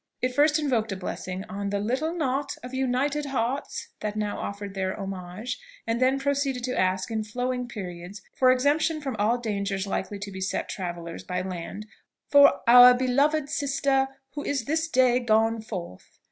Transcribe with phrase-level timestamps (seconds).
[0.19, 4.73] It first invoked a blessing on the little knot of united hearts that now offered
[4.73, 9.85] their homage, and then proceeded to ask, in flowing periods, for exemption from all dangers
[9.85, 11.85] likely to beset travellers by land
[12.31, 16.17] for "our beloved sister who is this day gone forth."